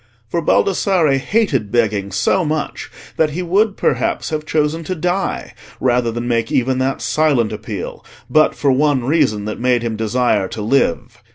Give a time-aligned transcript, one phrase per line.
[0.29, 6.11] For Baldassarre hated begging so much that he would perhaps have chosen to die rather
[6.11, 10.61] than make even that silent appeal, but for one reason that made him desire to
[10.63, 11.21] live.